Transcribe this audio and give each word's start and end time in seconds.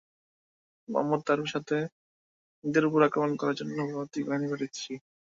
মুহাম্মাদ 0.89 1.19
আর 1.21 1.27
তাঁর 1.27 1.51
সাথিদের 1.53 2.83
উপর 2.89 2.99
আক্রমণ 3.03 3.31
করার 3.39 3.57
জন্য 3.59 3.77
পদাতিক 3.89 4.23
বাহিনী 4.27 4.47
পাঠাচ্ছি। 4.51 4.91